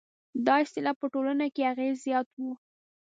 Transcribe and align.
دا 0.45 0.55
اصطلاح 0.65 0.95
په 0.99 1.05
ټولنه 1.13 1.45
کې 1.53 1.69
اغېز 1.71 1.95
زیات 2.05 2.27
و. 2.37 2.41